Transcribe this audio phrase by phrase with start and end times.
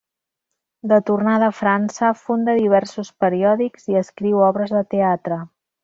[0.91, 5.41] De tornada a França, funda diversos periòdics i escriu obres de teatre.